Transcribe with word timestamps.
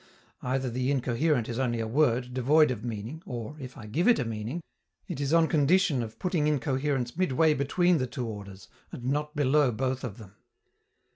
Either 0.41 0.67
the 0.67 0.89
incoherent 0.89 1.47
is 1.47 1.59
only 1.59 1.79
a 1.79 1.85
word, 1.85 2.33
devoid 2.33 2.71
of 2.71 2.83
meaning, 2.83 3.21
or, 3.23 3.55
if 3.59 3.77
I 3.77 3.85
give 3.85 4.07
it 4.07 4.17
a 4.17 4.25
meaning, 4.25 4.63
it 5.07 5.21
is 5.21 5.31
on 5.31 5.47
condition 5.47 6.01
of 6.01 6.17
putting 6.17 6.47
incoherence 6.47 7.15
midway 7.15 7.53
between 7.53 7.99
the 7.99 8.07
two 8.07 8.25
orders, 8.25 8.67
and 8.91 9.03
not 9.05 9.35
below 9.35 9.71
both 9.71 10.03
of 10.03 10.17
them. 10.17 10.33